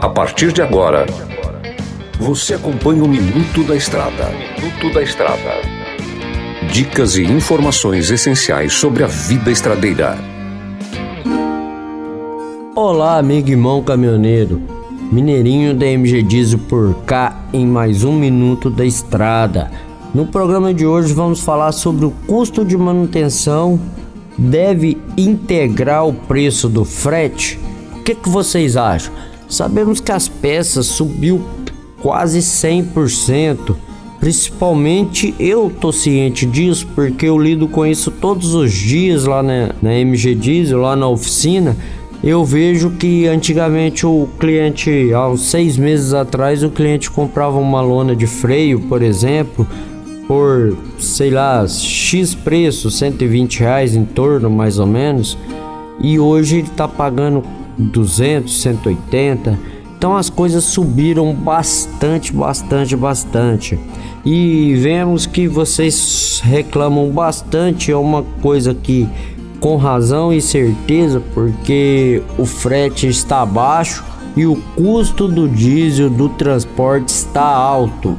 A 0.00 0.08
partir 0.08 0.52
de 0.52 0.62
agora, 0.62 1.04
você 2.18 2.54
acompanha 2.54 3.04
o 3.04 3.08
Minuto 3.08 3.62
da 3.64 3.76
Estrada. 3.76 4.30
Minuto 4.30 4.94
da 4.94 5.02
Estrada. 5.02 5.60
Dicas 6.72 7.16
e 7.16 7.22
informações 7.24 8.10
essenciais 8.10 8.72
sobre 8.72 9.04
a 9.04 9.06
vida 9.06 9.50
estradeira. 9.50 10.16
Olá, 12.74 13.18
amigo 13.18 13.50
irmão 13.50 13.82
caminhoneiro. 13.82 14.62
Mineirinho 15.12 15.74
da 15.74 15.86
MG 15.86 16.22
Diesel 16.22 16.60
por 16.60 16.94
cá 17.04 17.44
em 17.52 17.66
mais 17.66 18.04
um 18.04 18.12
Minuto 18.12 18.70
da 18.70 18.84
Estrada. 18.84 19.70
No 20.14 20.26
programa 20.26 20.72
de 20.72 20.86
hoje 20.86 21.12
vamos 21.12 21.40
falar 21.40 21.72
sobre 21.72 22.06
o 22.06 22.10
custo 22.26 22.64
de 22.64 22.76
manutenção 22.76 23.78
deve 24.38 24.96
integrar 25.16 26.06
o 26.06 26.14
preço 26.14 26.68
do 26.68 26.84
frete. 26.84 27.67
Que, 28.08 28.14
que 28.14 28.28
vocês 28.30 28.74
acham? 28.74 29.12
Sabemos 29.50 30.00
que 30.00 30.10
as 30.10 30.28
peças 30.28 30.86
subiu 30.86 31.44
quase 32.00 32.38
100%. 32.38 33.76
Principalmente 34.18 35.34
eu 35.38 35.70
tô 35.78 35.92
ciente 35.92 36.46
disso 36.46 36.88
porque 36.94 37.26
eu 37.26 37.38
lido 37.38 37.68
com 37.68 37.84
isso 37.84 38.10
todos 38.10 38.54
os 38.54 38.72
dias 38.72 39.26
lá 39.26 39.42
na, 39.42 39.74
na 39.82 39.92
MG 39.92 40.34
Diesel, 40.34 40.80
lá 40.80 40.96
na 40.96 41.06
oficina. 41.06 41.76
Eu 42.24 42.46
vejo 42.46 42.92
que 42.92 43.26
antigamente 43.26 44.06
o 44.06 44.26
cliente, 44.40 45.12
há 45.12 45.28
uns 45.28 45.42
seis 45.42 45.76
meses 45.76 46.14
atrás, 46.14 46.62
o 46.62 46.70
cliente 46.70 47.10
comprava 47.10 47.58
uma 47.58 47.82
lona 47.82 48.16
de 48.16 48.26
freio, 48.26 48.80
por 48.80 49.02
exemplo, 49.02 49.68
por 50.26 50.74
sei 50.98 51.28
lá, 51.28 51.68
X 51.68 52.34
preço, 52.34 52.90
120 52.90 53.60
reais 53.60 53.94
em 53.94 54.06
torno 54.06 54.48
mais 54.48 54.78
ou 54.78 54.86
menos, 54.86 55.36
e 56.00 56.18
hoje 56.18 56.60
ele 56.60 56.68
está 56.68 56.88
pagando 56.88 57.57
200, 57.78 58.60
180 58.60 59.78
então 59.98 60.16
as 60.16 60.30
coisas 60.30 60.62
subiram 60.62 61.34
bastante, 61.34 62.32
bastante, 62.32 62.94
bastante. 62.94 63.78
E 64.24 64.76
vemos 64.76 65.26
que 65.26 65.48
vocês 65.48 66.40
reclamam 66.44 67.10
bastante, 67.10 67.90
é 67.90 67.96
uma 67.96 68.22
coisa 68.40 68.72
que 68.72 69.08
com 69.58 69.76
razão 69.76 70.32
e 70.32 70.40
certeza, 70.40 71.20
porque 71.34 72.22
o 72.38 72.44
frete 72.44 73.08
está 73.08 73.44
baixo 73.44 74.04
e 74.36 74.46
o 74.46 74.54
custo 74.76 75.26
do 75.26 75.48
diesel 75.48 76.08
do 76.08 76.28
transporte 76.28 77.08
está 77.08 77.42
alto. 77.42 78.16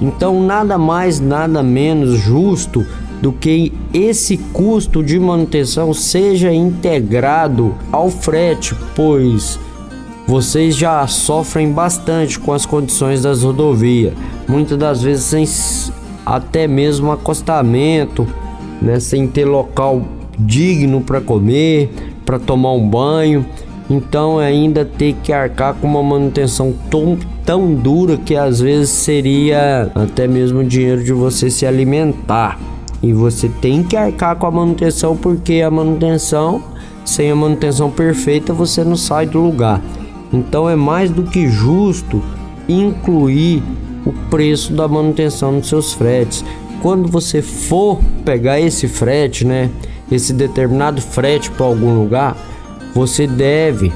Então 0.00 0.42
nada 0.42 0.78
mais, 0.78 1.20
nada 1.20 1.62
menos 1.62 2.18
justo 2.18 2.86
do 3.20 3.32
que 3.32 3.72
esse 3.92 4.36
custo 4.36 5.02
de 5.02 5.18
manutenção 5.18 5.92
seja 5.92 6.52
integrado 6.52 7.74
ao 7.92 8.08
frete, 8.08 8.74
pois 8.94 9.58
vocês 10.26 10.76
já 10.76 11.06
sofrem 11.06 11.72
bastante 11.72 12.38
com 12.38 12.52
as 12.52 12.64
condições 12.64 13.22
das 13.22 13.42
rodovias, 13.42 14.14
muitas 14.48 14.78
das 14.78 15.02
vezes 15.02 15.24
sem 15.24 15.44
até 16.24 16.68
mesmo 16.68 17.10
acostamento, 17.10 18.26
né, 18.80 19.00
sem 19.00 19.26
ter 19.26 19.44
local 19.44 20.02
digno 20.38 21.00
para 21.00 21.20
comer, 21.20 21.90
para 22.24 22.38
tomar 22.38 22.72
um 22.72 22.88
banho. 22.88 23.44
Então 23.88 24.38
ainda 24.38 24.84
ter 24.84 25.16
que 25.20 25.32
arcar 25.32 25.74
com 25.74 25.86
uma 25.88 26.02
manutenção 26.02 26.72
tão, 26.88 27.18
tão 27.44 27.74
dura 27.74 28.16
que 28.16 28.36
às 28.36 28.60
vezes 28.60 28.90
seria 28.90 29.90
até 29.94 30.28
mesmo 30.28 30.62
dinheiro 30.62 31.02
de 31.02 31.12
você 31.12 31.50
se 31.50 31.66
alimentar. 31.66 32.56
E 33.02 33.12
você 33.12 33.48
tem 33.48 33.82
que 33.82 33.96
arcar 33.96 34.36
com 34.36 34.46
a 34.46 34.50
manutenção 34.50 35.16
porque 35.16 35.62
a 35.62 35.70
manutenção, 35.70 36.62
sem 37.04 37.30
a 37.30 37.36
manutenção 37.36 37.90
perfeita, 37.90 38.52
você 38.52 38.84
não 38.84 38.96
sai 38.96 39.26
do 39.26 39.40
lugar. 39.40 39.80
Então 40.32 40.68
é 40.68 40.76
mais 40.76 41.10
do 41.10 41.24
que 41.24 41.48
justo 41.48 42.22
incluir 42.68 43.62
o 44.04 44.12
preço 44.28 44.72
da 44.72 44.86
manutenção 44.86 45.52
nos 45.52 45.68
seus 45.68 45.92
fretes. 45.92 46.44
Quando 46.82 47.08
você 47.08 47.42
for 47.42 48.00
pegar 48.24 48.60
esse 48.60 48.86
frete, 48.86 49.44
né, 49.44 49.70
esse 50.10 50.32
determinado 50.32 51.00
frete 51.00 51.50
para 51.50 51.66
algum 51.66 51.94
lugar, 51.94 52.36
você 52.94 53.26
deve 53.26 53.92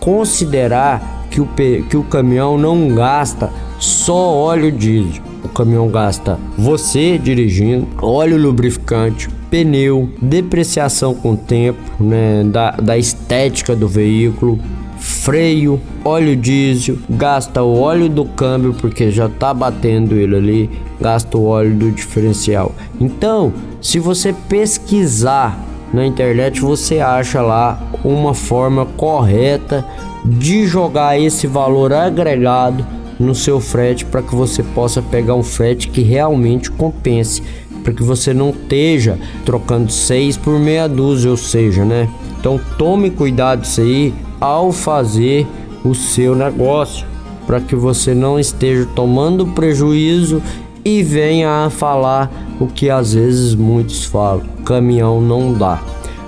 considerar 0.00 1.26
que 1.30 1.40
o, 1.40 1.48
que 1.88 1.96
o 1.96 2.02
caminhão 2.02 2.58
não 2.58 2.88
gasta 2.94 3.50
só 3.78 4.34
óleo 4.34 4.70
diesel. 4.70 5.31
O 5.44 5.48
caminhão 5.48 5.88
gasta 5.88 6.38
você 6.56 7.18
dirigindo, 7.18 7.88
óleo 8.00 8.38
lubrificante, 8.38 9.28
pneu, 9.50 10.08
depreciação 10.20 11.14
com 11.14 11.32
o 11.32 11.36
tempo, 11.36 11.80
né, 12.00 12.44
da, 12.44 12.70
da 12.72 12.96
estética 12.96 13.74
do 13.74 13.88
veículo, 13.88 14.58
freio, 14.98 15.80
óleo 16.04 16.36
diesel, 16.36 16.96
gasta 17.10 17.62
o 17.62 17.80
óleo 17.80 18.08
do 18.08 18.24
câmbio 18.24 18.72
porque 18.74 19.10
já 19.10 19.28
tá 19.28 19.52
batendo 19.52 20.14
ele 20.14 20.36
ali, 20.36 20.70
gasta 21.00 21.36
o 21.36 21.44
óleo 21.44 21.74
do 21.74 21.90
diferencial. 21.90 22.72
Então, 23.00 23.52
se 23.80 23.98
você 23.98 24.32
pesquisar 24.48 25.58
na 25.92 26.06
internet, 26.06 26.60
você 26.60 27.00
acha 27.00 27.42
lá 27.42 27.82
uma 28.04 28.32
forma 28.32 28.86
correta 28.96 29.84
de 30.24 30.66
jogar 30.66 31.20
esse 31.20 31.46
valor 31.46 31.92
agregado 31.92 32.86
no 33.22 33.34
seu 33.34 33.60
frete 33.60 34.04
para 34.04 34.22
que 34.22 34.34
você 34.34 34.62
possa 34.62 35.00
pegar 35.00 35.34
um 35.34 35.42
frete 35.42 35.88
que 35.88 36.02
realmente 36.02 36.70
compense, 36.70 37.42
para 37.82 37.92
que 37.92 38.02
você 38.02 38.34
não 38.34 38.50
esteja 38.50 39.18
trocando 39.44 39.90
seis 39.90 40.36
por 40.36 40.58
meia 40.58 40.88
dúzia, 40.88 41.30
ou 41.30 41.36
seja, 41.36 41.84
né? 41.84 42.08
Então 42.38 42.60
tome 42.76 43.10
cuidado 43.10 43.64
isso 43.64 43.80
aí, 43.80 44.12
ao 44.40 44.72
fazer 44.72 45.46
o 45.84 45.94
seu 45.94 46.34
negócio, 46.34 47.06
para 47.46 47.60
que 47.60 47.74
você 47.74 48.14
não 48.14 48.38
esteja 48.38 48.86
tomando 48.94 49.46
prejuízo 49.46 50.42
e 50.84 51.02
venha 51.02 51.64
a 51.64 51.70
falar 51.70 52.30
o 52.60 52.66
que 52.66 52.90
às 52.90 53.14
vezes 53.14 53.54
muitos 53.54 54.04
falam: 54.04 54.42
caminhão 54.64 55.20
não 55.20 55.52
dá. 55.52 55.80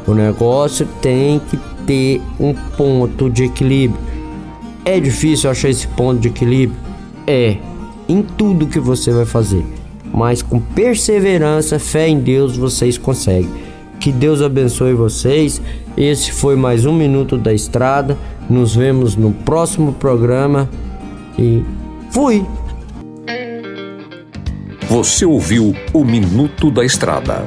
O 0.06 0.14
negócio 0.14 0.86
tem 1.00 1.40
que 1.50 1.58
ter 1.86 2.20
um 2.38 2.52
ponto 2.76 3.30
de 3.30 3.44
equilíbrio. 3.44 4.00
É 4.84 5.00
difícil 5.00 5.50
achar 5.50 5.70
esse 5.70 5.86
ponto 5.88 6.20
de 6.20 6.28
equilíbrio? 6.28 6.83
É, 7.26 7.56
em 8.08 8.22
tudo 8.22 8.66
que 8.66 8.78
você 8.78 9.12
vai 9.12 9.24
fazer, 9.24 9.64
mas 10.12 10.42
com 10.42 10.60
perseverança, 10.60 11.78
fé 11.78 12.08
em 12.08 12.20
Deus, 12.20 12.56
vocês 12.56 12.98
conseguem. 12.98 13.50
Que 13.98 14.12
Deus 14.12 14.42
abençoe 14.42 14.92
vocês 14.92 15.60
esse 15.96 16.32
foi 16.32 16.56
mais 16.56 16.84
um 16.86 16.92
Minuto 16.92 17.38
da 17.38 17.52
Estrada. 17.52 18.18
Nos 18.50 18.74
vemos 18.74 19.14
no 19.14 19.32
próximo 19.32 19.92
programa 19.92 20.68
e 21.38 21.62
fui! 22.10 22.44
Você 24.88 25.24
ouviu 25.24 25.72
o 25.92 26.04
Minuto 26.04 26.68
da 26.68 26.84
Estrada. 26.84 27.46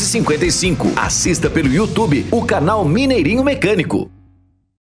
255. 0.01 0.93
Assista 0.95 1.49
pelo 1.49 1.71
YouTube 1.71 2.25
o 2.31 2.43
canal 2.43 2.83
Mineirinho 2.83 3.43
Mecânico. 3.43 4.09